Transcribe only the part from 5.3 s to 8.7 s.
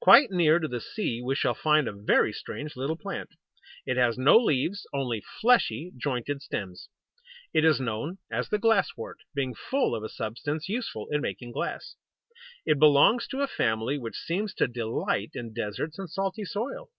fleshy, jointed stems. It is known as the